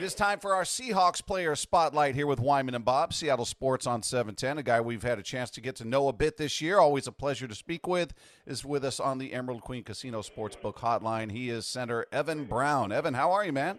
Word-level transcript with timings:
It 0.00 0.04
is 0.04 0.14
time 0.14 0.38
for 0.38 0.54
our 0.54 0.62
Seahawks 0.62 1.22
player 1.22 1.54
spotlight 1.54 2.14
here 2.14 2.26
with 2.26 2.40
Wyman 2.40 2.74
and 2.74 2.82
Bob, 2.82 3.12
Seattle 3.12 3.44
Sports 3.44 3.86
on 3.86 4.02
710. 4.02 4.56
A 4.56 4.62
guy 4.62 4.80
we've 4.80 5.02
had 5.02 5.18
a 5.18 5.22
chance 5.22 5.50
to 5.50 5.60
get 5.60 5.76
to 5.76 5.84
know 5.84 6.08
a 6.08 6.12
bit 6.14 6.38
this 6.38 6.62
year. 6.62 6.78
Always 6.78 7.06
a 7.06 7.12
pleasure 7.12 7.46
to 7.46 7.54
speak 7.54 7.86
with. 7.86 8.14
Is 8.46 8.64
with 8.64 8.82
us 8.82 8.98
on 8.98 9.18
the 9.18 9.34
Emerald 9.34 9.60
Queen 9.60 9.84
Casino 9.84 10.22
Sportsbook 10.22 10.76
Hotline. 10.76 11.30
He 11.30 11.50
is 11.50 11.66
center 11.66 12.06
Evan 12.12 12.46
Brown. 12.46 12.92
Evan, 12.92 13.12
how 13.12 13.30
are 13.32 13.44
you, 13.44 13.52
man? 13.52 13.78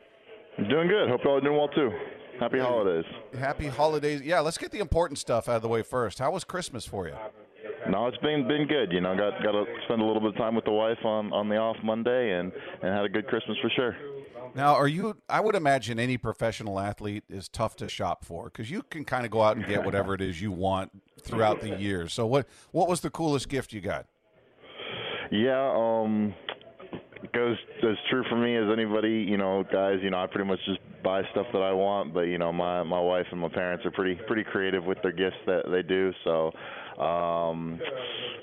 I'm 0.59 0.69
doing 0.69 0.89
good. 0.89 1.09
Hope 1.09 1.21
y'all 1.23 1.37
are 1.37 1.41
doing 1.41 1.57
well 1.57 1.69
too. 1.69 1.89
Happy 2.39 2.59
holidays. 2.59 3.05
Happy 3.39 3.65
holidays. 3.65 4.21
Yeah, 4.21 4.41
let's 4.41 4.59
get 4.59 4.69
the 4.69 4.79
important 4.79 5.17
stuff 5.17 5.49
out 5.49 5.55
of 5.55 5.61
the 5.63 5.69
way 5.69 5.81
first. 5.81 6.19
How 6.19 6.29
was 6.29 6.43
Christmas 6.43 6.85
for 6.85 7.07
you? 7.07 7.15
No, 7.89 8.05
it's 8.05 8.17
been 8.17 8.47
been 8.47 8.67
good. 8.67 8.91
You 8.91 9.01
know, 9.01 9.17
got 9.17 9.41
got 9.43 9.53
to 9.53 9.65
spend 9.85 9.99
a 9.99 10.05
little 10.05 10.21
bit 10.21 10.33
of 10.33 10.37
time 10.37 10.53
with 10.53 10.65
the 10.65 10.71
wife 10.71 11.03
on 11.03 11.33
on 11.33 11.49
the 11.49 11.55
off 11.57 11.77
Monday, 11.83 12.37
and 12.37 12.51
and 12.83 12.95
had 12.95 13.05
a 13.05 13.09
good 13.09 13.25
Christmas 13.25 13.57
for 13.59 13.71
sure. 13.75 14.20
Now, 14.53 14.75
are 14.75 14.87
you? 14.87 15.17
I 15.29 15.39
would 15.39 15.55
imagine 15.55 15.99
any 15.99 16.17
professional 16.17 16.79
athlete 16.79 17.23
is 17.29 17.47
tough 17.47 17.75
to 17.77 17.87
shop 17.87 18.25
for 18.25 18.45
because 18.45 18.69
you 18.69 18.83
can 18.83 19.05
kind 19.05 19.25
of 19.25 19.31
go 19.31 19.41
out 19.41 19.55
and 19.55 19.65
get 19.65 19.85
whatever 19.85 20.13
it 20.13 20.21
is 20.21 20.41
you 20.41 20.51
want 20.51 20.91
throughout 21.21 21.61
the 21.61 21.77
year. 21.77 22.07
So, 22.07 22.25
what 22.25 22.47
what 22.71 22.89
was 22.89 23.01
the 23.01 23.09
coolest 23.09 23.47
gift 23.47 23.71
you 23.71 23.81
got? 23.81 24.07
Yeah, 25.31 25.73
um, 25.73 26.33
it 27.23 27.31
goes 27.31 27.55
as 27.83 27.97
true 28.09 28.23
for 28.29 28.35
me 28.35 28.57
as 28.57 28.65
anybody. 28.71 29.25
You 29.27 29.37
know, 29.37 29.63
guys. 29.71 29.99
You 30.03 30.09
know, 30.09 30.21
I 30.21 30.27
pretty 30.27 30.47
much 30.47 30.59
just 30.65 30.79
buy 31.01 31.21
stuff 31.31 31.47
that 31.53 31.61
I 31.61 31.71
want, 31.71 32.13
but 32.13 32.21
you 32.21 32.37
know, 32.37 32.51
my 32.51 32.83
my 32.83 32.99
wife 32.99 33.27
and 33.31 33.39
my 33.39 33.49
parents 33.49 33.85
are 33.85 33.91
pretty 33.91 34.19
pretty 34.27 34.43
creative 34.43 34.83
with 34.83 34.97
their 35.01 35.13
gifts 35.13 35.37
that 35.45 35.63
they 35.71 35.81
do. 35.81 36.11
So 36.25 36.51
um, 36.99 37.79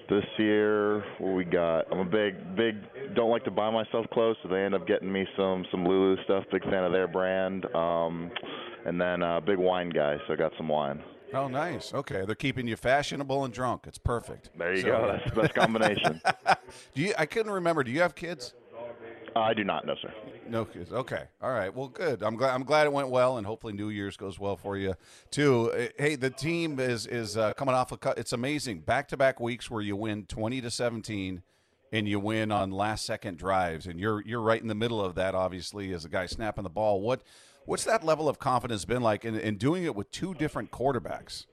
this 0.09 0.25
year, 0.39 1.05
what 1.19 1.35
we 1.35 1.45
got? 1.45 1.87
I'm 1.93 1.99
a 1.99 2.05
big, 2.05 2.57
big. 2.57 2.77
Don't 3.15 3.31
like 3.31 3.45
to 3.45 3.51
buy 3.51 3.71
myself 3.71 4.07
clothes, 4.13 4.37
so 4.43 4.49
they 4.49 4.65
end 4.65 4.75
up 4.75 4.87
getting 4.87 5.13
me 5.13 5.27
some 5.37 5.65
some 5.71 5.87
Lulu 5.87 6.23
stuff. 6.25 6.45
Big 6.51 6.63
fan 6.65 6.85
of 6.85 6.93
their 6.93 7.09
brand. 7.09 7.67
Um, 7.75 8.31
and 8.87 9.01
then 9.01 9.23
uh, 9.23 9.41
big 9.41 9.59
wine 9.59 9.91
guy, 9.91 10.17
so 10.27 10.33
I 10.33 10.37
got 10.37 10.53
some 10.57 10.69
wine. 10.69 11.03
Oh, 11.35 11.47
nice. 11.47 11.93
Okay, 11.93 12.25
they're 12.25 12.35
keeping 12.35 12.67
you 12.67 12.77
fashionable 12.77 13.45
and 13.45 13.53
drunk. 13.53 13.85
It's 13.87 13.99
perfect. 13.99 14.51
There 14.57 14.75
you 14.75 14.83
so, 14.83 14.89
go. 14.89 15.13
That's 15.13 15.35
the 15.35 15.43
best 15.43 15.55
combination. 15.55 16.23
do 16.95 17.03
you? 17.03 17.13
I 17.19 17.27
couldn't 17.27 17.53
remember. 17.53 17.85
Do 17.85 17.91
you 17.91 18.01
have 18.01 18.15
kids? 18.15 18.55
Uh, 19.37 19.41
I 19.41 19.55
do 19.55 19.63
not, 19.63 19.87
no, 19.87 19.95
sir. 20.01 20.13
No 20.49 20.65
kids. 20.65 20.93
Okay. 20.93 21.25
All 21.43 21.51
right. 21.51 21.75
Well, 21.75 21.89
good. 21.89 22.23
I'm 22.23 22.37
glad. 22.37 22.55
I'm 22.55 22.65
glad 22.65 22.87
it 22.87 22.93
went 22.93 23.09
well, 23.09 23.39
and 23.39 23.47
hopefully 23.47 23.73
New 23.73 23.91
Year's 23.91 24.17
goes 24.17 24.39
well 24.39 24.57
for 24.57 24.77
you 24.77 24.95
too. 25.31 25.71
Uh, 25.73 25.87
hey, 25.99 26.17
the 26.17 26.31
team 26.31 26.81
is 26.81 27.07
is 27.07 27.37
uh, 27.37 27.53
coming 27.55 27.75
off 27.75 27.93
a. 27.93 27.97
Cut. 27.97 28.19
It's 28.19 28.33
amazing. 28.33 28.81
Back 28.81 29.09
to 29.09 29.17
back 29.17 29.41
weeks 29.41 29.71
where 29.71 29.83
you 29.83 29.97
win 29.97 30.25
20 30.27 30.61
to 30.63 30.71
17, 30.71 31.43
and 31.93 32.09
you 32.09 32.19
win 32.21 32.51
on 32.51 32.71
last 32.71 33.05
second 33.05 33.39
drives, 33.39 33.87
and 33.87 34.01
you're 34.01 34.23
you're 34.25 34.41
right 34.41 34.61
in 34.61 34.69
the 34.69 34.75
middle 34.75 35.05
of 35.05 35.15
that. 35.17 35.35
Obviously, 35.35 35.93
as 35.93 36.05
a 36.05 36.09
guy 36.09 36.27
snapping 36.27 36.65
the 36.65 36.71
ball. 36.71 37.01
What 37.01 37.23
what's 37.65 37.85
that 37.85 38.05
level 38.05 38.29
of 38.29 38.39
confidence 38.39 38.85
been 38.85 39.03
like 39.03 39.25
in, 39.25 39.39
in 39.39 39.57
doing 39.57 39.85
it 39.85 39.95
with 39.95 40.11
two 40.11 40.35
different 40.35 40.71
quarterbacks? 40.71 41.47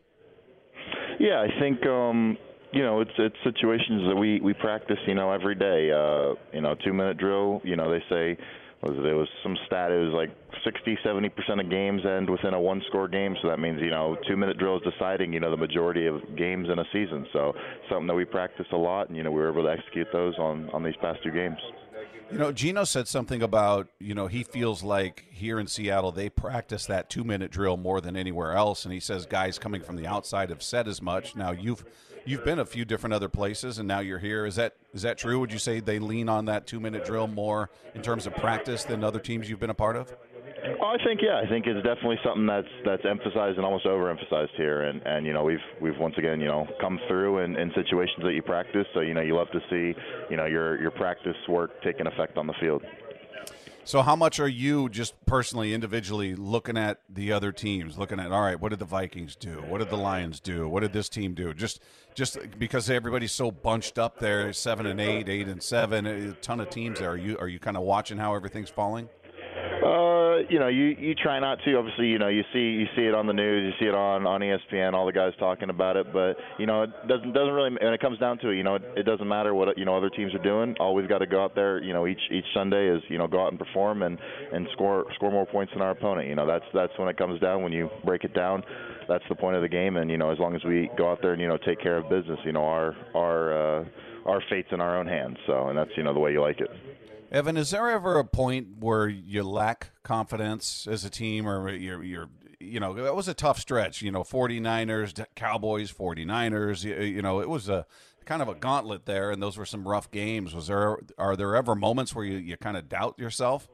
Yeah, 1.20 1.42
I 1.42 1.60
think 1.60 1.86
um, 1.86 2.38
you 2.76 2.84
know, 2.84 3.00
it's 3.00 3.12
it's 3.18 3.36
situations 3.44 4.04
that 4.10 4.16
we 4.16 4.42
we 4.42 4.54
practice, 4.54 4.98
you 5.08 5.16
know, 5.16 5.32
every 5.32 5.56
day. 5.56 5.92
Uh, 5.92 6.36
you 6.54 6.62
know, 6.62 6.76
two 6.84 6.94
minute 6.94 7.18
drill. 7.18 7.62
You 7.64 7.78
know, 7.78 7.90
they 7.90 8.04
say 8.10 8.38
was 8.86 8.98
there 9.02 9.16
was 9.16 9.28
some 9.42 9.58
stat 9.66 9.92
it 9.92 9.98
was 9.98 10.14
like 10.14 10.30
60 10.64 10.98
70 11.04 11.30
percent 11.30 11.60
of 11.60 11.70
games 11.70 12.02
end 12.06 12.30
within 12.30 12.54
a 12.54 12.60
one 12.60 12.82
score 12.88 13.08
game 13.08 13.36
so 13.42 13.50
that 13.50 13.60
means 13.60 13.82
you 13.82 13.90
know 13.90 14.16
two 14.28 14.38
minute 14.38 14.58
drills 14.58 14.82
deciding 14.84 15.34
you 15.34 15.40
know 15.40 15.52
the 15.52 15.58
majority 15.58 16.06
of 16.06 16.22
games 16.38 16.68
in 16.72 16.80
a 16.80 16.86
season. 16.94 17.26
So 17.34 17.54
something 17.90 18.08
that 18.08 18.16
we 18.16 18.26
practice 18.26 18.68
a 18.72 18.78
lot 18.78 19.08
and 19.08 19.18
you 19.18 19.24
know 19.24 19.32
we 19.32 19.42
were 19.42 19.52
able 19.52 19.64
to 19.64 19.72
execute 19.72 20.08
those 20.14 20.38
on 20.38 20.70
on 20.72 20.84
these 20.84 20.96
past 21.02 21.20
two 21.24 21.32
games 21.32 21.58
you 22.32 22.38
know, 22.38 22.52
Geno 22.52 22.84
said 22.84 23.08
something 23.08 23.42
about, 23.42 23.88
you 24.00 24.16
know, 24.16 24.28
he 24.28 24.44
feels 24.44 24.84
like 24.84 25.26
here 25.32 25.60
in 25.60 25.68
Seattle 25.68 26.12
they 26.12 26.30
practice 26.30 26.86
that 26.88 27.10
two 27.10 27.24
minute 27.24 27.52
drill 27.52 27.78
more 27.78 28.02
than 28.02 28.16
anywhere 28.18 28.54
else. 28.54 28.84
And 28.86 28.94
he 28.94 29.00
says 29.00 29.26
guys 29.26 29.60
coming 29.60 29.82
from 29.82 29.96
the 29.96 30.08
outside 30.08 30.50
have 30.50 30.64
said 30.64 30.88
as 30.88 31.02
much. 31.02 31.36
Now 31.36 31.52
you've 31.52 31.86
you've 32.26 32.44
been 32.44 32.60
a 32.60 32.66
few 32.66 32.84
different 32.84 33.14
other 33.14 33.30
places 33.30 33.78
and 33.78 33.88
now 33.88 34.00
you're 34.00 34.20
here. 34.20 34.46
Is 34.46 34.56
that 34.56 34.76
is 34.94 35.04
that 35.04 35.18
true? 35.18 35.40
Would 35.40 35.52
you 35.52 35.60
say 35.60 35.80
they 35.80 36.00
lean 36.00 36.28
on 36.28 36.46
that 36.46 36.66
two 36.66 36.80
minute 36.80 37.06
drill 37.06 37.28
more 37.28 37.70
in 37.94 38.02
terms 38.02 38.26
of 38.26 38.36
practice 38.36 38.84
than 38.84 39.04
other 39.04 39.20
teams 39.20 39.50
you've 39.50 39.60
been 39.60 39.70
a 39.70 39.76
part 39.76 39.96
of? 39.96 40.16
Oh, 40.82 40.96
I 41.00 41.04
think 41.04 41.22
yeah, 41.22 41.42
I 41.44 41.48
think 41.48 41.68
it's 41.68 41.84
definitely 41.86 42.18
something 42.24 42.46
that's 42.46 42.68
that's 42.86 43.06
emphasized 43.06 43.58
and 43.58 43.66
almost 43.66 43.86
overemphasized 43.86 44.56
here, 44.58 44.82
and 44.82 45.02
and 45.06 45.26
you 45.26 45.34
know 45.34 45.44
we've 45.44 45.66
we've 45.82 45.98
once 45.98 46.16
again 46.18 46.40
you 46.40 46.48
know 46.48 46.68
come 46.82 47.00
through 47.08 47.40
in, 47.40 47.56
in 47.56 47.72
situations 47.76 48.24
that 48.24 48.34
you 48.34 48.42
practice, 48.42 48.88
so 48.94 49.02
you 49.02 49.14
know 49.14 49.22
you 49.22 49.36
love 49.36 49.52
to 49.52 49.60
see 49.70 50.00
you 50.30 50.38
know 50.38 50.46
your 50.46 50.82
your 50.82 50.92
practice 50.92 51.36
work 51.48 51.72
taking 51.84 52.08
effect 52.08 52.38
on 52.38 52.48
the 52.48 52.54
field. 52.60 52.84
So, 53.88 54.02
how 54.02 54.16
much 54.16 54.40
are 54.40 54.48
you 54.48 54.90
just 54.90 55.14
personally, 55.28 55.72
individually 55.72 56.34
looking 56.34 56.76
at 56.76 57.02
the 57.08 57.32
other 57.32 57.52
teams? 57.52 58.00
Looking 58.00 58.20
at, 58.20 58.32
all 58.32 58.42
right, 58.42 58.60
what 58.60 58.70
did 58.70 58.80
the 58.80 58.86
Vikings 58.86 59.36
do? 59.36 59.64
What 59.68 59.78
did 59.78 59.92
the 59.92 59.96
Lions 59.96 60.40
do? 60.40 60.68
What 60.68 60.80
did 60.80 60.92
this 60.92 61.08
team 61.08 61.36
do? 61.36 61.54
Just, 61.54 61.84
just 62.16 62.40
because 62.58 62.90
everybody's 62.90 63.32
so 63.32 63.52
bunched 63.52 64.00
up 64.00 64.18
there, 64.18 64.52
seven 64.54 64.88
and 64.88 65.00
eight, 65.00 65.30
eight 65.30 65.48
and 65.48 65.62
seven, 65.62 66.08
a 66.08 66.34
ton 66.34 66.62
of 66.62 66.72
teams 66.72 66.98
there. 66.98 67.12
Are 67.12 67.18
you 67.18 67.38
are 67.38 67.48
you 67.48 67.60
kind 67.60 67.78
of 67.78 67.84
watching 67.84 68.18
how 68.18 68.34
everything's 68.34 68.72
falling? 68.72 69.08
Uh, 69.84 70.15
you 70.50 70.60
know, 70.60 70.68
you 70.68 70.96
you 70.98 71.16
try 71.16 71.40
not 71.40 71.60
to. 71.66 71.76
Obviously, 71.76 72.08
you 72.08 72.20
know, 72.20 72.28
you 72.28 72.44
see 72.54 72.60
you 72.60 72.86
see 72.96 73.04
it 73.04 73.14
on 73.14 73.28
the 73.28 73.34
news, 73.34 73.74
you 73.74 73.86
see 73.86 73.90
it 73.90 73.96
on 73.96 74.26
on 74.26 74.42
ESPN, 74.42 74.94
all 74.94 75.06
the 75.06 75.12
guys 75.12 75.34
talking 75.40 75.70
about 75.70 75.98
it. 75.98 76.12
But 76.14 76.38
you 76.58 76.66
know, 76.66 76.84
it 76.84 76.90
doesn't 77.08 77.34
doesn't 77.34 77.54
really. 77.54 77.70
And 77.80 77.94
it 77.94 78.02
comes 78.02 78.20
down 78.20 78.38
to 78.40 78.50
it. 78.50 78.56
You 78.56 78.64
know, 78.64 78.76
it, 78.76 78.84
it 78.98 79.04
doesn't 79.04 79.28
matter 79.28 79.54
what 79.54 79.78
you 79.78 79.86
know 79.86 79.96
other 79.96 80.10
teams 80.10 80.34
are 80.34 80.44
doing. 80.44 80.76
All 80.80 80.96
we've 80.96 81.10
got 81.10 81.20
to 81.20 81.28
go 81.28 81.44
out 81.44 81.56
there. 81.56 81.82
You 81.82 81.94
know, 81.94 82.08
each 82.08 82.22
each 82.32 82.46
Sunday 82.54 82.88
is 82.88 83.02
you 83.10 83.18
know 83.18 83.28
go 83.28 83.44
out 83.44 83.52
and 83.52 83.60
perform 83.60 84.02
and 84.02 84.18
and 84.54 84.68
score 84.74 85.06
score 85.16 85.32
more 85.32 85.46
points 85.46 85.74
than 85.74 85.82
our 85.82 85.92
opponent. 85.92 86.28
You 86.28 86.36
know, 86.36 86.48
that's 86.48 86.66
that's 86.74 86.94
when 86.98 87.10
it 87.10 87.18
comes 87.18 87.40
down. 87.40 87.64
When 87.64 87.72
you 87.72 87.90
break 88.04 88.24
it 88.24 88.34
down, 88.34 88.64
that's 89.08 89.24
the 89.30 89.36
point 89.36 89.56
of 89.56 89.62
the 89.62 89.70
game. 89.70 89.98
And 89.98 90.10
you 90.10 90.18
know, 90.18 90.32
as 90.32 90.40
long 90.40 90.56
as 90.56 90.64
we 90.64 90.90
go 90.98 91.12
out 91.12 91.22
there 91.22 91.34
and 91.34 91.42
you 91.42 91.48
know 91.48 91.58
take 91.58 91.80
care 91.80 91.98
of 91.98 92.10
business, 92.10 92.40
you 92.46 92.52
know, 92.52 92.64
our 92.64 92.96
our 93.16 93.82
uh, 93.82 93.86
our 94.26 94.42
fate's 94.50 94.70
in 94.72 94.82
our 94.82 94.98
own 94.98 95.08
hands. 95.08 95.38
So, 95.48 95.68
and 95.68 95.78
that's 95.78 95.92
you 95.98 96.04
know 96.04 96.14
the 96.14 96.20
way 96.20 96.32
you 96.32 96.42
like 96.42 96.60
it. 96.60 96.70
Evan, 97.32 97.58
is 97.58 97.72
there 97.72 97.90
ever 97.90 98.18
a 98.18 98.24
point 98.24 98.68
where 98.80 99.08
you 99.08 99.44
lack 99.44 99.92
confidence 100.04 100.88
as 100.90 101.04
a 101.04 101.10
team 101.10 101.48
or 101.48 101.70
you're, 101.70 102.04
you're 102.04 102.30
you 102.60 102.80
know, 102.80 102.94
that 102.94 103.16
was 103.16 103.28
a 103.28 103.34
tough 103.34 103.60
stretch, 103.60 104.02
you 104.02 104.12
know, 104.12 104.24
49ers, 104.24 105.26
Cowboys, 105.36 105.92
49ers, 105.92 106.84
you, 106.84 106.96
you 106.96 107.22
know, 107.22 107.42
it 107.42 107.50
was 107.50 107.68
a 107.70 107.86
kind 108.26 108.42
of 108.42 108.48
a 108.48 108.56
gauntlet 108.56 109.06
there 109.06 109.32
and 109.32 109.42
those 109.42 109.58
were 109.58 109.66
some 109.66 109.88
rough 109.88 110.10
games. 110.12 110.54
Was 110.54 110.68
there 110.68 110.98
are 111.18 111.36
there 111.36 111.56
ever 111.56 111.76
moments 111.76 112.16
where 112.16 112.26
you, 112.26 112.38
you 112.38 112.58
kind 112.58 112.78
of 112.78 112.90
doubt 112.90 113.20
yourself? 113.20 113.68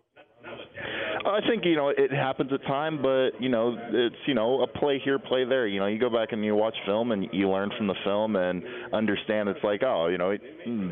I 1.26 1.40
think 1.48 1.66
you 1.66 1.76
know 1.76 1.90
it 1.90 2.12
happens 2.12 2.52
at 2.54 2.62
time, 2.64 3.02
but 3.02 3.32
you 3.40 3.50
know 3.50 3.76
it's 3.92 4.16
you 4.26 4.34
know 4.34 4.62
a 4.62 4.68
play 4.68 5.00
here, 5.04 5.20
play 5.20 5.46
there. 5.46 5.68
You 5.68 5.80
know 5.80 5.88
you 5.88 6.00
go 6.00 6.09
back 6.09 6.32
and 6.32 6.44
you 6.44 6.56
watch 6.56 6.76
film 6.86 7.12
and 7.12 7.28
you 7.32 7.50
learn 7.50 7.72
from 7.78 7.88
the 7.88 7.96
film 8.04 8.36
and 8.36 8.64
understand 8.94 9.50
it's 9.50 9.64
like 9.64 9.84
oh 9.84 10.08
you 10.08 10.18
know 10.18 10.31
it 10.31 10.42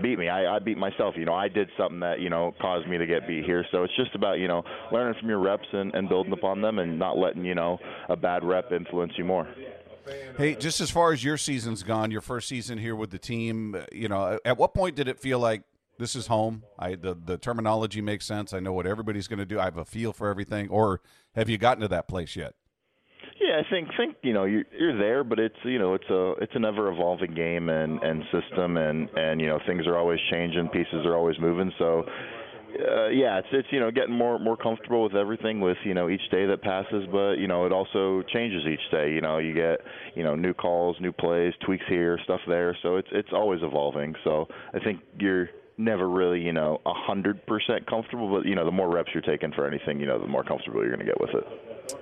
beat 0.01 0.19
me, 0.19 0.29
I, 0.29 0.56
I 0.56 0.59
beat 0.59 0.78
myself. 0.78 1.16
You 1.18 1.25
know 1.25 1.34
I 1.34 1.47
did 1.47 1.69
something 1.78 2.00
that 2.01 2.19
you 2.19 2.29
know 2.29 2.53
caused 2.62 2.88
me 2.88 2.97
to 2.97 3.06
get 3.06 3.28
beat 3.28 3.45
here. 3.45 3.66
So 3.72 3.84
it's 3.84 3.95
just 3.95 4.13
about 4.16 4.39
you 4.39 4.47
know 4.47 4.63
learning 4.91 5.19
from 5.19 5.29
your 5.29 5.39
reps 5.39 5.68
and, 5.72 5.94
and 5.94 6.07
building 6.07 6.34
upon 6.34 6.62
them 6.62 6.79
and 6.79 7.00
not 7.00 7.18
letting 7.18 7.45
you 7.45 7.56
know 7.56 7.78
a 8.09 8.16
bad 8.16 8.44
rep 8.44 8.72
influence 8.72 9.13
you 9.18 9.25
more. 9.25 9.47
Hey, 10.38 10.56
just 10.56 10.81
as 10.81 10.89
far 10.89 11.12
as 11.12 11.23
your 11.23 11.38
season's 11.38 11.84
gone, 11.84 12.09
your 12.12 12.22
first 12.22 12.47
season 12.47 12.78
here 12.78 12.95
with 12.95 13.12
the 13.12 13.19
team, 13.19 13.75
you 13.91 14.07
know, 14.07 14.39
at 14.44 14.57
what 14.57 14.73
point 14.73 14.95
did 14.95 15.07
it 15.07 15.19
feel 15.19 15.38
like 15.38 15.63
this 15.99 16.15
is 16.15 16.27
home. 16.27 16.63
I 16.79 16.95
the 16.95 17.13
the 17.13 17.37
terminology 17.37 18.01
makes 18.01 18.25
sense. 18.25 18.53
I 18.53 18.59
know 18.59 18.73
what 18.73 18.87
everybody's 18.87 19.27
going 19.27 19.39
to 19.39 19.45
do. 19.45 19.59
I 19.59 19.65
have 19.65 19.77
a 19.77 19.85
feel 19.85 20.13
for 20.13 20.29
everything. 20.29 20.69
Or 20.69 21.01
have 21.35 21.49
you 21.49 21.57
gotten 21.57 21.81
to 21.81 21.87
that 21.89 22.07
place 22.07 22.35
yet? 22.35 22.55
Yeah, 23.39 23.59
I 23.59 23.69
think 23.69 23.89
think 23.95 24.15
you 24.23 24.33
know 24.33 24.45
you're, 24.45 24.63
you're 24.77 24.97
there, 24.97 25.23
but 25.23 25.39
it's 25.39 25.55
you 25.63 25.77
know 25.77 25.93
it's 25.93 26.09
a 26.09 26.33
it's 26.41 26.55
an 26.55 26.65
ever 26.65 26.91
evolving 26.91 27.33
game 27.35 27.69
and 27.69 28.01
and 28.01 28.23
system 28.31 28.77
and 28.77 29.09
and 29.15 29.39
you 29.39 29.47
know 29.47 29.59
things 29.67 29.85
are 29.85 29.97
always 29.97 30.19
changing, 30.31 30.69
pieces 30.69 31.05
are 31.05 31.15
always 31.15 31.38
moving. 31.39 31.71
So 31.77 32.05
uh, 32.79 33.07
yeah, 33.07 33.39
it's 33.39 33.47
it's 33.51 33.67
you 33.71 33.79
know 33.79 33.91
getting 33.91 34.13
more 34.13 34.39
more 34.39 34.55
comfortable 34.55 35.03
with 35.03 35.15
everything 35.15 35.59
with 35.59 35.77
you 35.83 35.93
know 35.93 36.09
each 36.09 36.29
day 36.31 36.45
that 36.45 36.61
passes, 36.61 37.05
but 37.11 37.33
you 37.35 37.47
know 37.47 37.65
it 37.65 37.71
also 37.71 38.24
changes 38.33 38.63
each 38.65 38.91
day. 38.91 39.12
You 39.12 39.21
know 39.21 39.38
you 39.38 39.53
get 39.53 39.81
you 40.15 40.24
know 40.24 40.35
new 40.35 40.53
calls, 40.53 40.95
new 41.01 41.12
plays, 41.12 41.53
tweaks 41.65 41.85
here, 41.89 42.19
stuff 42.24 42.41
there. 42.47 42.77
So 42.81 42.97
it's 42.97 43.09
it's 43.12 43.29
always 43.33 43.62
evolving. 43.63 44.15
So 44.24 44.47
I 44.74 44.79
think 44.79 45.00
you're 45.19 45.50
never 45.79 46.07
really, 46.07 46.41
you 46.41 46.53
know, 46.53 46.81
a 46.85 46.93
hundred 46.93 47.45
percent 47.47 47.87
comfortable. 47.87 48.29
But 48.29 48.45
you 48.45 48.53
know, 48.53 48.65
the 48.65 48.71
more 48.71 48.89
reps 48.89 49.11
you're 49.13 49.23
taking 49.23 49.51
for 49.51 49.65
anything, 49.65 49.99
you 49.99 50.05
know, 50.05 50.19
the 50.19 50.27
more 50.27 50.43
comfortable 50.43 50.81
you're 50.81 50.95
going 50.95 51.05
to 51.05 51.05
get 51.05 51.19
with 51.19 51.31
it. 51.31 51.47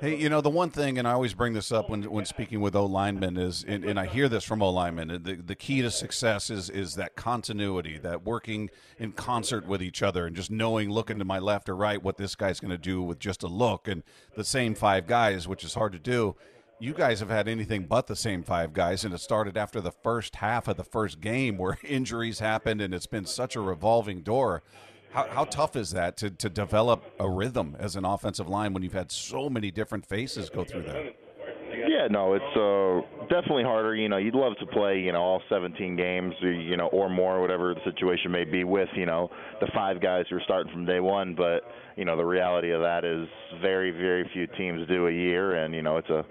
Hey, 0.01 0.15
you 0.17 0.27
know, 0.27 0.41
the 0.41 0.49
one 0.49 0.69
thing, 0.69 0.97
and 0.97 1.07
I 1.07 1.13
always 1.13 1.33
bring 1.33 1.53
this 1.53 1.71
up 1.71 1.89
when 1.89 2.03
when 2.03 2.25
speaking 2.25 2.59
with 2.59 2.75
O 2.75 2.85
linemen 2.85 3.37
is, 3.37 3.63
and, 3.65 3.85
and 3.85 3.99
I 3.99 4.07
hear 4.07 4.27
this 4.27 4.43
from 4.43 4.61
O 4.61 4.69
linemen, 4.69 5.07
the 5.23 5.35
the 5.35 5.55
key 5.55 5.81
to 5.81 5.91
success 5.91 6.49
is 6.49 6.69
is 6.69 6.95
that 6.95 7.15
continuity, 7.15 7.97
that 7.99 8.25
working 8.25 8.69
in 8.97 9.13
concert 9.13 9.65
with 9.65 9.81
each 9.81 10.01
other, 10.01 10.25
and 10.25 10.35
just 10.35 10.51
knowing, 10.51 10.89
looking 10.89 11.19
to 11.19 11.25
my 11.25 11.39
left 11.39 11.69
or 11.69 11.75
right, 11.75 12.01
what 12.01 12.17
this 12.17 12.35
guy's 12.35 12.59
going 12.59 12.71
to 12.71 12.77
do 12.77 13.01
with 13.01 13.19
just 13.19 13.43
a 13.43 13.47
look, 13.47 13.87
and 13.87 14.03
the 14.35 14.43
same 14.43 14.75
five 14.75 15.07
guys, 15.07 15.47
which 15.47 15.63
is 15.63 15.75
hard 15.75 15.93
to 15.93 15.99
do 15.99 16.35
you 16.79 16.93
guys 16.93 17.19
have 17.19 17.29
had 17.29 17.47
anything 17.47 17.85
but 17.85 18.07
the 18.07 18.15
same 18.15 18.43
five 18.43 18.73
guys, 18.73 19.03
and 19.03 19.13
it 19.13 19.19
started 19.19 19.57
after 19.57 19.81
the 19.81 19.91
first 19.91 20.37
half 20.37 20.67
of 20.67 20.77
the 20.77 20.83
first 20.83 21.19
game 21.19 21.57
where 21.57 21.77
injuries 21.83 22.39
happened, 22.39 22.81
and 22.81 22.93
it's 22.93 23.07
been 23.07 23.25
such 23.25 23.55
a 23.55 23.61
revolving 23.61 24.21
door. 24.21 24.63
How, 25.11 25.27
how 25.27 25.43
tough 25.45 25.75
is 25.75 25.91
that 25.91 26.17
to, 26.17 26.29
to 26.29 26.49
develop 26.49 27.03
a 27.19 27.29
rhythm 27.29 27.75
as 27.79 27.95
an 27.95 28.05
offensive 28.05 28.47
line 28.47 28.73
when 28.73 28.83
you've 28.83 28.93
had 28.93 29.11
so 29.11 29.49
many 29.49 29.71
different 29.71 30.05
faces 30.05 30.49
go 30.49 30.63
through 30.63 30.83
that? 30.83 31.15
Yeah, 31.87 32.07
no, 32.09 32.33
it's 32.33 32.43
uh, 32.55 33.25
definitely 33.27 33.63
harder. 33.63 33.95
You 33.95 34.09
know, 34.09 34.17
you'd 34.17 34.35
love 34.35 34.53
to 34.59 34.65
play, 34.67 34.99
you 34.99 35.11
know, 35.11 35.21
all 35.21 35.41
17 35.49 35.95
games, 35.95 36.33
or, 36.41 36.51
you 36.51 36.75
know, 36.75 36.87
or 36.87 37.09
more, 37.09 37.41
whatever 37.41 37.73
the 37.73 37.79
situation 37.89 38.31
may 38.31 38.43
be, 38.43 38.63
with 38.63 38.89
you 38.95 39.05
know 39.05 39.29
the 39.61 39.67
five 39.73 40.01
guys 40.01 40.25
who 40.29 40.37
are 40.37 40.41
starting 40.43 40.71
from 40.71 40.85
day 40.85 40.99
one. 40.99 41.33
But 41.35 41.61
you 41.95 42.05
know, 42.05 42.17
the 42.17 42.25
reality 42.25 42.71
of 42.71 42.81
that 42.81 43.03
is 43.05 43.27
very, 43.61 43.91
very 43.91 44.29
few 44.33 44.47
teams 44.57 44.87
do 44.87 45.07
a 45.07 45.11
year, 45.11 45.63
and 45.63 45.73
you 45.73 45.81
know, 45.81 45.97
it's 45.97 46.09
a 46.09 46.25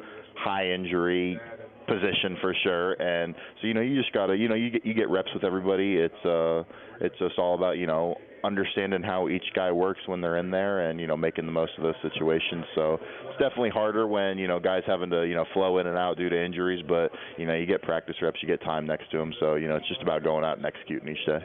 high 0.46 0.70
injury 0.70 1.38
position 1.86 2.36
for 2.40 2.54
sure. 2.62 2.92
And 2.94 3.34
so 3.60 3.66
you 3.66 3.74
know, 3.74 3.80
you 3.80 4.00
just 4.00 4.12
gotta, 4.12 4.36
you 4.36 4.48
know, 4.48 4.54
you 4.54 4.70
get 4.70 4.86
you 4.86 4.94
get 4.94 5.08
reps 5.08 5.28
with 5.34 5.44
everybody. 5.44 5.96
It's 5.96 6.24
uh, 6.24 6.62
it's 7.00 7.18
just 7.18 7.38
all 7.38 7.54
about 7.54 7.78
you 7.78 7.86
know 7.86 8.16
understanding 8.44 9.02
how 9.02 9.28
each 9.28 9.44
guy 9.54 9.72
works 9.72 10.00
when 10.06 10.20
they're 10.20 10.36
in 10.36 10.50
there 10.50 10.88
and 10.88 11.00
you 11.00 11.06
know 11.06 11.16
making 11.16 11.46
the 11.46 11.52
most 11.52 11.72
of 11.78 11.82
those 11.82 11.96
situations 12.00 12.64
so 12.76 12.94
it's 13.24 13.38
definitely 13.40 13.70
harder 13.70 14.06
when 14.06 14.38
you 14.38 14.46
know 14.46 14.60
guys 14.60 14.82
having 14.86 15.10
to 15.10 15.26
you 15.26 15.34
know 15.34 15.44
flow 15.52 15.78
in 15.78 15.86
and 15.88 15.98
out 15.98 16.16
due 16.16 16.28
to 16.28 16.44
injuries 16.44 16.84
but 16.86 17.10
you 17.38 17.46
know 17.46 17.54
you 17.54 17.66
get 17.66 17.82
practice 17.82 18.14
reps 18.22 18.38
you 18.40 18.46
get 18.46 18.62
time 18.62 18.86
next 18.86 19.10
to 19.10 19.18
them 19.18 19.32
so 19.40 19.56
you 19.56 19.66
know 19.66 19.74
it's 19.74 19.88
just 19.88 20.00
about 20.02 20.22
going 20.22 20.44
out 20.44 20.58
and 20.58 20.66
executing 20.66 21.08
each 21.08 21.26
day 21.26 21.40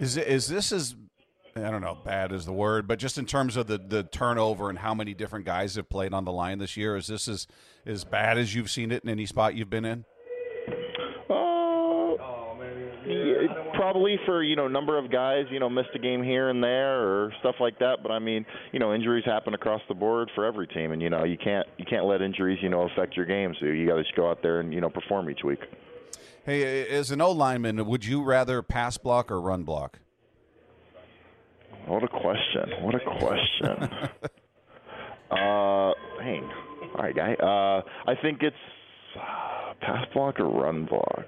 is 0.00 0.16
is 0.16 0.48
this 0.48 0.72
as 0.72 0.94
I 1.56 1.70
don't 1.70 1.80
know, 1.80 1.98
bad 2.04 2.32
is 2.32 2.44
the 2.44 2.52
word, 2.52 2.86
but 2.86 2.98
just 2.98 3.18
in 3.18 3.26
terms 3.26 3.56
of 3.56 3.66
the, 3.66 3.78
the 3.78 4.04
turnover 4.04 4.70
and 4.70 4.78
how 4.78 4.94
many 4.94 5.14
different 5.14 5.44
guys 5.44 5.74
have 5.76 5.88
played 5.88 6.14
on 6.14 6.24
the 6.24 6.32
line 6.32 6.58
this 6.58 6.76
year, 6.76 6.96
is 6.96 7.08
this 7.08 7.26
as 7.28 7.46
as 7.86 8.04
bad 8.04 8.38
as 8.38 8.54
you've 8.54 8.70
seen 8.70 8.92
it 8.92 9.02
in 9.02 9.10
any 9.10 9.26
spot 9.26 9.54
you've 9.54 9.70
been 9.70 9.84
in? 9.84 10.04
Uh, 11.30 11.38
probably 13.74 14.18
for 14.26 14.42
you 14.42 14.56
know 14.56 14.68
number 14.68 14.98
of 14.98 15.10
guys 15.10 15.46
you 15.50 15.58
know 15.58 15.70
missed 15.70 15.88
a 15.94 15.98
game 15.98 16.22
here 16.22 16.50
and 16.50 16.62
there 16.62 17.00
or 17.00 17.32
stuff 17.40 17.54
like 17.60 17.78
that 17.78 17.98
but 18.02 18.10
i 18.10 18.18
mean 18.18 18.44
you 18.72 18.78
know 18.78 18.92
injuries 18.92 19.24
happen 19.24 19.54
across 19.54 19.80
the 19.88 19.94
board 19.94 20.30
for 20.34 20.44
every 20.44 20.66
team 20.66 20.92
and 20.92 21.00
you 21.00 21.08
know 21.08 21.24
you 21.24 21.38
can't 21.38 21.66
you 21.78 21.84
can't 21.88 22.04
let 22.04 22.20
injuries 22.20 22.58
you 22.60 22.68
know 22.68 22.82
affect 22.82 23.16
your 23.16 23.24
game 23.24 23.54
so 23.60 23.66
you 23.66 23.86
got 23.86 23.96
to 23.96 24.02
just 24.02 24.14
go 24.14 24.28
out 24.28 24.42
there 24.42 24.60
and 24.60 24.74
you 24.74 24.80
know 24.80 24.90
perform 24.90 25.30
each 25.30 25.42
week 25.44 25.60
hey 26.44 26.86
as 26.88 27.10
an 27.10 27.20
o 27.20 27.30
lineman 27.30 27.86
would 27.86 28.04
you 28.04 28.22
rather 28.22 28.62
pass 28.62 28.98
block 28.98 29.30
or 29.30 29.40
run 29.40 29.62
block 29.62 30.00
what 31.88 32.04
a 32.04 32.08
question 32.08 32.70
what 32.82 32.94
a 32.94 33.00
question 33.00 33.90
uh 35.30 35.92
hey 36.22 36.40
all 36.40 37.02
right 37.02 37.16
guy 37.16 37.34
uh 37.34 37.82
i 38.06 38.14
think 38.22 38.42
it's 38.42 38.56
uh, 39.16 39.72
pass 39.80 40.06
block 40.12 40.38
or 40.40 40.48
run 40.48 40.84
block 40.84 41.26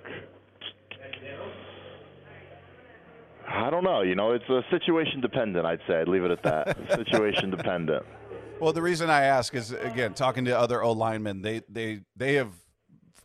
I 3.53 3.69
don't 3.69 3.83
know. 3.83 4.03
You 4.03 4.15
know, 4.15 4.33
it's 4.33 4.49
a 4.49 4.62
situation 4.71 5.21
dependent. 5.21 5.67
I'd 5.67 5.81
say. 5.89 5.95
I'd 5.95 6.09
leave 6.09 6.23
it 6.23 6.31
at 6.31 6.43
that. 6.45 6.77
situation 6.95 7.51
dependent. 7.51 8.06
Well, 8.61 8.73
the 8.73 8.83
reason 8.83 9.11
I 9.11 9.23
ask 9.23 9.55
is 9.55 9.73
again 9.73 10.15
talking 10.15 10.45
to 10.45 10.56
other 10.56 10.83
O 10.83 10.93
linemen. 10.93 11.43
They 11.43 11.63
they 11.69 12.03
they 12.15 12.35
have 12.35 12.53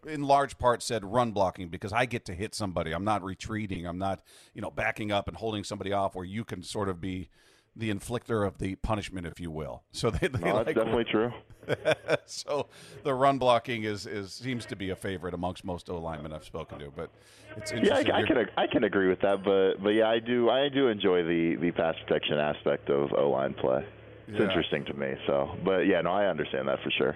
in 0.06 0.24
large 0.24 0.58
part 0.58 0.84
said 0.84 1.04
run 1.04 1.32
blocking 1.32 1.70
because 1.70 1.94
I 1.94 2.06
get 2.06 2.26
to 2.26 2.34
hit 2.34 2.56
somebody. 2.56 2.92
I'm 2.92 3.04
not 3.04 3.24
retreating. 3.24 3.86
I'm 3.86 3.98
not 3.98 4.22
you 4.54 4.62
know 4.62 4.72
backing 4.72 5.12
up 5.12 5.28
and 5.28 5.38
holding 5.38 5.64
somebody 5.64 5.92
off 5.94 6.16
where 6.16 6.26
you 6.26 6.44
can 6.44 6.64
sort 6.64 6.90
of 6.90 7.02
be 7.02 7.30
the 7.76 7.94
inflictor 7.94 8.48
of 8.48 8.58
the 8.58 8.76
punishment, 8.76 9.28
if 9.28 9.40
you 9.40 9.52
will. 9.52 9.84
So 9.92 10.10
they, 10.10 10.28
they 10.28 10.40
no, 10.40 10.64
that's 10.64 10.76
definitely 10.76 11.06
true. 11.06 11.32
so 12.26 12.68
the 13.04 13.14
run 13.14 13.38
blocking 13.38 13.84
is, 13.84 14.06
is 14.06 14.34
seems 14.34 14.66
to 14.68 14.76
be 14.76 14.90
a 14.90 14.96
favorite 14.96 15.34
amongst 15.34 15.64
most 15.64 15.90
O 15.90 15.98
linemen 15.98 16.34
I've 16.34 16.44
spoken 16.44 16.80
to. 16.80 16.92
But 16.96 17.10
it's 17.56 17.72
yeah, 17.72 17.96
I, 17.96 18.00
I, 18.00 18.24
can 18.24 18.46
I 18.58 18.68
can 18.68 18.84
agree 18.84 19.08
with 19.08 19.22
that. 19.22 19.44
But 19.44 19.82
but 19.82 19.90
yeah, 19.90 20.10
I 20.10 20.20
do 20.20 20.50
I 20.50 20.70
do 20.70 20.90
enjoy 20.90 21.24
the 21.24 21.56
the 21.56 21.72
pass 21.72 21.96
protection 22.06 22.38
aspect 22.38 22.90
of 22.90 23.14
O 23.14 23.30
line 23.30 23.54
play. 23.54 23.86
It's 24.28 24.40
yeah. 24.40 24.46
interesting 24.46 24.86
to 24.86 24.94
me. 24.94 25.14
So, 25.28 25.56
but 25.64 25.86
yeah, 25.88 26.02
no, 26.02 26.12
I 26.12 26.26
understand 26.26 26.68
that 26.68 26.80
for 26.84 26.92
sure. 26.92 27.16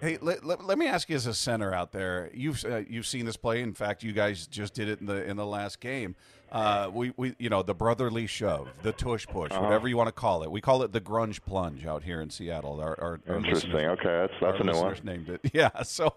Hey, 0.00 0.16
let, 0.20 0.44
let, 0.44 0.64
let, 0.64 0.78
me 0.78 0.86
ask 0.86 1.08
you 1.08 1.16
as 1.16 1.26
a 1.26 1.34
center 1.34 1.74
out 1.74 1.90
there. 1.92 2.30
You've 2.32 2.64
uh, 2.64 2.82
you've 2.88 3.06
seen 3.06 3.26
this 3.26 3.36
play. 3.36 3.62
In 3.62 3.74
fact, 3.74 4.04
you 4.04 4.12
guys 4.12 4.46
just 4.46 4.74
did 4.74 4.88
it 4.88 5.00
in 5.00 5.06
the 5.06 5.24
in 5.24 5.36
the 5.36 5.46
last 5.46 5.80
game. 5.80 6.14
Uh, 6.52 6.88
we, 6.92 7.12
we 7.16 7.34
you 7.38 7.50
know 7.50 7.62
the 7.62 7.74
brotherly 7.74 8.26
shove, 8.26 8.68
the 8.82 8.92
tush 8.92 9.26
push, 9.26 9.50
uh-huh. 9.50 9.60
whatever 9.60 9.88
you 9.88 9.96
want 9.96 10.06
to 10.06 10.12
call 10.12 10.42
it. 10.42 10.50
We 10.50 10.60
call 10.60 10.82
it 10.82 10.92
the 10.92 11.00
grunge 11.00 11.44
plunge 11.44 11.84
out 11.84 12.04
here 12.04 12.20
in 12.20 12.30
Seattle. 12.30 12.80
Our, 12.80 12.98
our, 13.00 13.20
our 13.28 13.36
interesting. 13.36 13.74
Okay, 13.74 14.04
that's 14.04 14.32
that's 14.40 14.60
a 14.60 14.64
new 14.64 14.76
one. 14.76 14.96
Named 15.02 15.28
it. 15.28 15.40
Yeah. 15.52 15.82
So, 15.82 16.14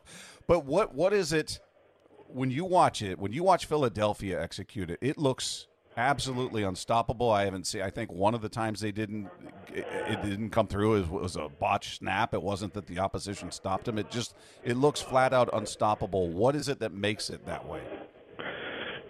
but 0.48 0.66
what 0.66 0.94
what 0.94 1.12
is 1.12 1.34
it 1.34 1.60
when 2.28 2.52
you 2.52 2.66
watch 2.66 3.02
it? 3.02 3.18
When 3.18 3.34
you 3.34 3.44
watch 3.44 3.66
Philadelphia 3.66 4.42
execute 4.42 4.92
it, 4.92 5.00
it 5.02 5.18
looks 5.18 5.68
absolutely 5.98 6.64
unstoppable. 6.64 7.32
I 7.32 7.46
haven't 7.46 7.68
seen. 7.68 7.82
I 7.82 7.90
think 7.90 8.12
one 8.12 8.34
of 8.34 8.42
the 8.42 8.50
times 8.50 8.80
they 8.80 8.92
didn't, 8.92 9.30
it, 9.74 10.22
didn't 10.24 10.50
come 10.50 10.68
through. 10.68 10.96
It 10.96 11.10
was, 11.10 11.36
a 11.36 11.50
botch 11.50 11.98
snap. 11.98 12.34
It 12.34 12.42
wasn't 12.42 12.74
that 12.74 12.88
the 12.88 13.00
opposition 13.00 13.52
stopped 13.52 13.88
him. 13.88 13.98
It 13.98 14.10
just 14.10 14.36
it 14.64 14.78
looks 14.78 15.02
flat 15.02 15.34
out 15.34 15.50
unstoppable. 15.54 16.30
What 16.30 16.56
is 16.56 16.70
it 16.70 16.80
that 16.80 16.94
makes 16.94 17.30
it 17.30 17.46
that 17.46 17.68
way? 17.68 17.82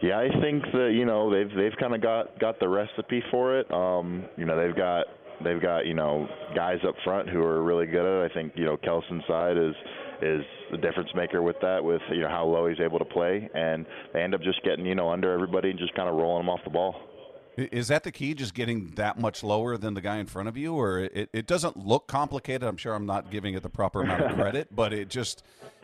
Yeah, 0.02 0.18
I 0.18 0.30
think 0.42 0.64
that 0.74 0.94
you 0.96 1.06
know 1.06 1.32
they've 1.32 1.56
they've 1.56 1.78
kind 1.80 1.94
of 1.94 2.02
got 2.02 2.40
got 2.40 2.60
the 2.60 2.68
recipe 2.68 3.24
for 3.30 3.60
it. 3.60 3.72
Um, 3.72 4.26
you 4.36 4.46
know 4.46 4.58
they've 4.58 4.76
got 4.76 5.06
they've 5.44 5.62
got 5.62 5.86
you 5.86 5.94
know 5.94 6.28
guys 6.56 6.80
up 6.88 6.96
front 7.04 7.30
who 7.30 7.42
are 7.42 7.64
really 7.64 7.86
good 7.86 8.06
at 8.06 8.26
it. 8.26 8.32
I 8.32 8.34
think 8.34 8.54
you 8.56 8.66
know 8.66 8.78
Kelce's 8.78 9.24
side 9.28 9.58
is 9.58 9.76
is 10.22 10.46
the 10.72 10.78
difference 10.78 11.10
maker 11.16 11.42
with 11.42 11.56
that, 11.62 11.84
with 11.84 12.02
you 12.12 12.22
know 12.22 12.30
how 12.30 12.46
low 12.46 12.68
he's 12.68 12.80
able 12.80 13.00
to 13.00 13.06
play, 13.06 13.50
and 13.54 13.86
they 14.14 14.22
end 14.22 14.36
up 14.36 14.42
just 14.42 14.64
getting 14.64 14.86
you 14.86 14.96
know 14.96 15.10
under 15.10 15.32
everybody 15.32 15.70
and 15.70 15.80
just 15.80 15.94
kind 15.96 16.10
of 16.10 16.16
rolling 16.16 16.46
them 16.46 16.50
off 16.50 16.60
the 16.64 16.70
ball. 16.70 16.96
Is 17.58 17.90
that 17.90 18.04
the 18.04 18.12
key? 18.12 18.34
Just 18.34 18.54
getting 18.54 18.92
that 18.96 19.20
much 19.20 19.44
lower 19.44 19.76
than 19.78 19.94
the 19.94 20.02
guy 20.02 20.18
in 20.18 20.26
front 20.26 20.48
of 20.48 20.56
you, 20.56 20.74
or 20.74 21.00
it, 21.00 21.30
it 21.34 21.48
doesn't 21.48 21.78
look 21.78 22.08
complicated? 22.08 22.64
I'm 22.64 22.78
sure 22.78 22.94
I'm 22.94 23.06
not 23.06 23.30
giving 23.30 23.56
it 23.56 23.64
the 23.64 23.70
proper 23.70 24.02
amount 24.02 24.24
of 24.24 24.34
credit, 24.36 24.74
but 24.74 24.94
it 24.94 25.10
just 25.10 25.44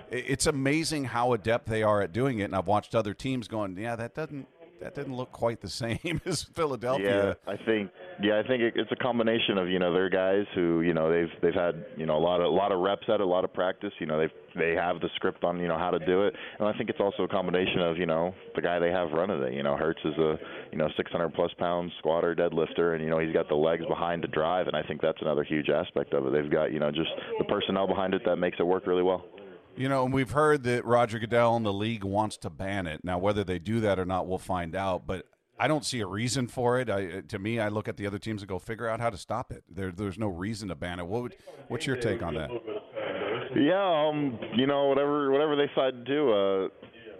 it's 0.09 0.47
amazing 0.47 1.05
how 1.05 1.33
adept 1.33 1.67
they 1.67 1.83
are 1.83 2.01
at 2.01 2.13
doing 2.13 2.39
it. 2.39 2.45
And 2.45 2.55
I've 2.55 2.67
watched 2.67 2.95
other 2.95 3.13
teams 3.13 3.47
going, 3.47 3.77
yeah, 3.77 3.95
that 3.97 4.15
doesn't 4.15 4.47
that 4.79 4.95
didn't 4.95 5.15
look 5.15 5.31
quite 5.31 5.61
the 5.61 5.69
same 5.83 6.21
as 6.25 6.43
Philadelphia. 6.43 7.37
Yeah, 7.47 7.53
I 7.53 7.57
think 7.65 7.91
yeah, 8.21 8.41
I 8.43 8.47
think 8.47 8.61
it, 8.61 8.73
it's 8.75 8.91
a 8.91 8.95
combination 8.95 9.57
of 9.57 9.69
you 9.69 9.79
know 9.79 9.93
their 9.93 10.09
guys 10.09 10.45
who 10.55 10.81
you 10.81 10.93
know 10.93 11.11
they've 11.11 11.31
they've 11.41 11.53
had 11.53 11.85
you 11.97 12.05
know 12.05 12.17
a 12.17 12.23
lot 12.23 12.41
of 12.41 12.47
a 12.47 12.55
lot 12.55 12.71
of 12.71 12.79
reps 12.79 13.03
at 13.07 13.15
it, 13.15 13.21
a 13.21 13.25
lot 13.25 13.43
of 13.43 13.53
practice. 13.53 13.93
You 13.99 14.07
know 14.07 14.19
they've 14.19 14.31
they 14.55 14.73
have 14.73 14.99
the 14.99 15.09
script 15.15 15.43
on 15.43 15.59
you 15.59 15.67
know 15.67 15.77
how 15.77 15.91
to 15.91 15.99
do 16.05 16.25
it, 16.25 16.33
and 16.59 16.67
I 16.67 16.73
think 16.77 16.89
it's 16.89 16.99
also 16.99 17.23
a 17.23 17.27
combination 17.27 17.79
of 17.79 17.97
you 17.97 18.05
know 18.05 18.33
the 18.55 18.61
guy 18.61 18.79
they 18.79 18.91
have 18.91 19.11
running 19.11 19.41
it. 19.41 19.53
You 19.53 19.63
know 19.63 19.77
Hurts 19.77 19.99
is 20.03 20.17
a 20.17 20.35
you 20.71 20.77
know 20.77 20.89
600 20.95 21.33
plus 21.33 21.51
pound 21.57 21.91
squatter 21.99 22.35
deadlifter, 22.35 22.95
and 22.95 23.03
you 23.03 23.09
know 23.09 23.19
he's 23.19 23.33
got 23.33 23.49
the 23.49 23.55
legs 23.55 23.85
behind 23.87 24.21
to 24.23 24.27
drive, 24.27 24.67
and 24.67 24.75
I 24.75 24.83
think 24.83 25.01
that's 25.01 25.21
another 25.21 25.43
huge 25.43 25.69
aspect 25.69 26.13
of 26.13 26.25
it. 26.25 26.33
They've 26.33 26.51
got 26.51 26.71
you 26.71 26.79
know 26.79 26.91
just 26.91 27.09
the 27.37 27.45
personnel 27.45 27.87
behind 27.87 28.13
it 28.13 28.21
that 28.25 28.37
makes 28.37 28.57
it 28.59 28.63
work 28.63 28.87
really 28.87 29.03
well. 29.03 29.25
You 29.77 29.89
know, 29.89 30.05
and 30.05 30.13
we've 30.13 30.31
heard 30.31 30.63
that 30.63 30.85
Roger 30.85 31.19
Goodell 31.19 31.55
and 31.55 31.65
the 31.65 31.71
league 31.71 32.03
wants 32.03 32.35
to 32.37 32.49
ban 32.49 32.87
it. 32.87 33.03
Now, 33.03 33.19
whether 33.19 33.43
they 33.43 33.59
do 33.59 33.79
that 33.81 33.99
or 33.99 34.05
not, 34.05 34.27
we'll 34.27 34.39
find 34.39 34.75
out. 34.75 35.05
But 35.05 35.27
I 35.59 35.67
don't 35.67 35.85
see 35.85 35.99
a 35.99 36.07
reason 36.07 36.47
for 36.47 36.79
it. 36.79 36.89
I, 36.89 37.21
to 37.21 37.37
me, 37.37 37.59
I 37.59 37.69
look 37.69 37.87
at 37.87 37.95
the 37.95 38.07
other 38.07 38.17
teams 38.17 38.41
and 38.41 38.49
go, 38.49 38.57
figure 38.57 38.87
out 38.87 38.99
how 38.99 39.11
to 39.11 39.17
stop 39.17 39.51
it. 39.51 39.63
There, 39.69 39.91
there's 39.91 40.17
no 40.17 40.27
reason 40.27 40.69
to 40.69 40.75
ban 40.75 40.99
it. 40.99 41.05
What 41.05 41.21
would, 41.21 41.35
what's 41.67 41.85
your 41.85 41.95
take 41.95 42.23
on 42.23 42.33
that? 42.33 42.49
Yeah, 43.55 44.09
um, 44.09 44.39
you 44.55 44.65
know, 44.65 44.87
whatever, 44.87 45.31
whatever 45.31 45.55
they 45.55 45.67
decide 45.67 45.91
to 45.91 46.03
do. 46.03 46.31
Uh, 46.31 46.67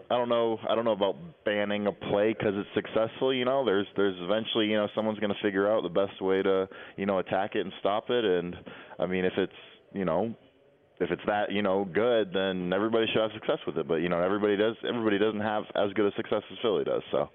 I 0.10 0.18
don't 0.18 0.30
know. 0.30 0.58
I 0.68 0.74
don't 0.74 0.86
know 0.86 0.94
about 0.94 1.16
banning 1.46 1.86
a 1.86 1.92
play 1.92 2.34
because 2.34 2.54
it's 2.56 2.70
successful. 2.74 3.34
You 3.34 3.46
know, 3.46 3.66
there's 3.66 3.88
there's 3.96 4.16
eventually 4.20 4.68
you 4.68 4.78
know 4.78 4.88
someone's 4.96 5.20
going 5.20 5.34
to 5.34 5.42
figure 5.42 5.70
out 5.72 5.84
the 5.84 5.90
best 5.90 6.22
way 6.22 6.42
to 6.42 6.68
you 6.96 7.06
know 7.06 7.20
attack 7.20 7.56
it 7.56 7.62
and 7.62 7.74
stop 7.80 8.10
it. 8.10 8.24
And 8.24 8.56
I 9.00 9.06
mean, 9.06 9.26
if 9.26 9.34
it's 9.38 9.52
you 9.94 10.06
know 10.06 10.34
if 11.00 11.12
it's 11.12 11.22
that 11.27 11.51
you 11.51 11.62
know 11.62 11.86
good, 11.86 12.32
then 12.34 12.74
everybody 12.74 13.06
should 13.08 13.22
have 13.22 13.32
success 13.34 13.60
with 13.66 13.77
it. 13.77 13.88
But 13.88 13.96
you 13.96 14.10
know, 14.10 14.22
everybody 14.22 14.58
does. 14.58 14.75
Everybody 14.88 15.18
doesn't 15.18 15.42
have 15.42 15.63
as 15.75 15.94
good 15.94 16.12
a 16.12 16.16
success 16.16 16.44
as 16.51 16.58
Philly 16.62 16.84
does. 16.84 17.04
So. 17.12 17.30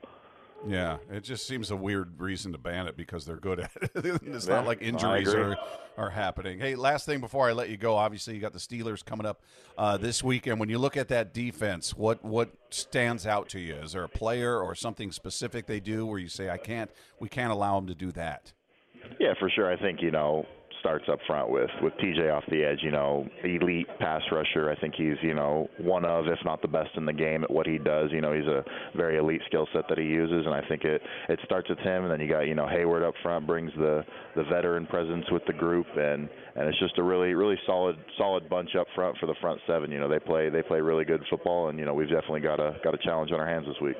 Yeah, 0.67 0.99
it 1.11 1.25
just 1.25 1.47
seems 1.49 1.73
a 1.73 1.77
weird 1.77 2.21
reason 2.21 2.53
to 2.53 2.59
ban 2.59 2.87
it 2.87 2.97
because 2.97 3.25
they're 3.25 3.37
good 3.37 3.59
at 3.61 3.73
it. 3.81 3.91
it's 4.23 4.47
yeah, 4.47 4.55
not 4.55 4.67
like 4.67 4.81
injuries 4.81 5.35
are 5.35 5.57
are 5.99 6.11
happening. 6.11 6.61
Hey, 6.61 6.77
last 6.77 7.05
thing 7.05 7.21
before 7.21 7.49
I 7.49 7.53
let 7.53 7.69
you 7.69 7.77
go, 7.77 7.97
obviously 7.97 8.35
you 8.35 8.41
got 8.41 8.53
the 8.53 8.59
Steelers 8.59 9.05
coming 9.05 9.27
up 9.27 9.43
uh, 9.77 9.97
this 9.97 10.23
weekend. 10.23 10.61
When 10.61 10.69
you 10.69 10.79
look 10.79 10.97
at 10.97 11.09
that 11.09 11.35
defense, 11.35 11.97
what 11.97 12.25
what 12.25 12.53
stands 12.71 13.27
out 13.27 13.49
to 13.51 13.61
you? 13.61 13.75
Is 13.75 13.93
there 13.93 14.05
a 14.05 14.09
player 14.09 14.61
or 14.61 14.75
something 14.75 15.11
specific 15.11 15.67
they 15.67 15.81
do 15.81 16.07
where 16.07 16.19
you 16.19 16.29
say, 16.29 16.49
I 16.49 16.59
can't, 16.59 16.91
we 17.19 17.29
can't 17.29 17.53
allow 17.53 17.77
them 17.77 17.89
to 17.89 17.95
do 17.95 18.13
that? 18.13 18.53
Yeah, 19.19 19.35
for 19.39 19.51
sure. 19.51 19.71
I 19.71 19.77
think 19.77 20.01
you 20.01 20.13
know 20.13 20.47
starts 20.83 21.05
up 21.11 21.21
front 21.27 21.49
with 21.49 21.71
with 21.81 21.93
TJ 21.95 22.35
off 22.35 22.45
the 22.51 22.65
edge. 22.65 22.81
You 22.83 22.91
know, 22.91 23.27
elite 23.45 23.87
pass 24.01 24.21
rusher. 24.31 24.71
I 24.71 24.79
think 24.81 24.95
he's 24.97 25.17
you 25.23 25.35
know 25.35 25.69
one 25.79 26.05
of, 26.05 26.27
if 26.27 26.39
not 26.45 26.61
the 26.61 26.69
best 26.69 26.91
in 26.97 27.07
the 27.07 27.13
game 27.13 27.45
at 27.45 27.51
what 27.51 27.67
he 27.67 27.79
does. 27.79 28.11
You 28.13 28.21
know, 28.21 28.33
he's 28.33 28.47
a 28.47 28.65
very 28.97 29.19
elite 29.19 29.41
skill 29.47 29.67
set 29.73 29.85
that 29.89 29.99
he 29.99 30.05
uses, 30.05 30.45
and 30.45 30.55
I 30.55 30.61
think 30.69 30.85
it 30.85 31.01
it 31.29 31.39
starts 31.45 31.69
with 31.71 31.79
him. 31.79 32.03
And 32.03 32.13
then 32.13 32.21
you 32.21 32.29
got 32.29 32.41
you 32.41 32.55
know 32.55 32.67
Heyward 32.67 33.07
up 33.07 33.15
front 33.23 33.47
brings 33.47 33.73
the 33.77 34.05
the 34.37 34.45
veteran 34.45 34.87
presence 34.87 35.25
with 35.31 35.43
the 35.47 35.53
group, 35.53 35.87
and 35.97 36.29
and 36.57 36.69
it's 36.69 36.79
just 36.81 36.99
a 36.99 37.03
really 37.03 37.35
really 37.35 37.57
solid 37.67 37.97
solid 38.19 38.51
bunch 38.51 38.71
up 38.79 38.89
front 38.95 39.17
for 39.19 39.27
the 39.27 39.37
front 39.41 39.61
seven. 39.67 39.91
You 39.91 40.01
know, 40.01 40.09
they 40.09 40.19
play 40.19 40.51
they 40.51 40.63
play 40.63 40.81
really 40.81 41.05
good 41.05 41.23
football, 41.31 41.69
and 41.69 41.79
you 41.79 41.87
know 41.87 41.95
we've 41.95 42.11
definitely 42.11 42.41
got 42.41 42.61
a 42.61 42.77
got 42.83 42.95
a 42.95 42.99
challenge 42.99 43.31
on 43.33 43.41
our 43.41 43.49
hands 43.49 43.67
this 43.67 43.81
week. 43.81 43.97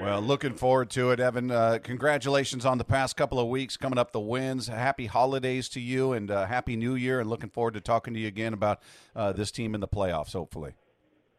Well, 0.00 0.20
looking 0.20 0.54
forward 0.54 0.90
to 0.90 1.12
it, 1.12 1.20
Evan. 1.20 1.50
Uh, 1.50 1.78
congratulations 1.82 2.66
on 2.66 2.78
the 2.78 2.84
past 2.84 3.16
couple 3.16 3.38
of 3.38 3.46
weeks, 3.48 3.76
coming 3.76 3.98
up 3.98 4.12
the 4.12 4.20
wins. 4.20 4.66
Happy 4.66 5.06
holidays 5.06 5.68
to 5.70 5.80
you, 5.80 6.12
and 6.12 6.30
uh, 6.30 6.46
happy 6.46 6.76
New 6.76 6.94
Year. 6.94 7.20
And 7.20 7.30
looking 7.30 7.50
forward 7.50 7.74
to 7.74 7.80
talking 7.80 8.12
to 8.14 8.20
you 8.20 8.26
again 8.26 8.52
about 8.52 8.82
uh, 9.14 9.32
this 9.32 9.50
team 9.50 9.74
in 9.74 9.80
the 9.80 9.88
playoffs. 9.88 10.32
Hopefully. 10.32 10.74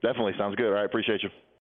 Definitely 0.02 0.34
sounds 0.38 0.56
good. 0.56 0.70
Right, 0.70 0.86
appreciate 0.86 1.22
you. 1.22 1.30